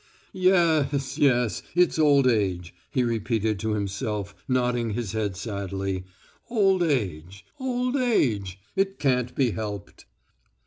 "Yes, 0.33 1.19
yes, 1.19 1.19
yes 1.19 1.61
it's 1.75 1.99
old 1.99 2.25
age," 2.25 2.73
he 2.89 3.03
repeated 3.03 3.59
to 3.59 3.73
himself, 3.75 4.33
nodding 4.47 4.93
his 4.95 5.11
head 5.11 5.37
sadly.... 5.37 6.05
"Old 6.49 6.81
age, 6.81 7.45
old 7.59 7.95
age, 7.95 7.99
old 7.99 8.11
age.... 8.11 8.59
It 8.75 8.97
can't 8.97 9.35
be 9.35 9.51
helped...." 9.51 10.05